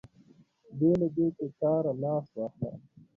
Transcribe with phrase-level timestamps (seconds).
[0.77, 2.79] بې له دې چې له کاره لاس واخلم.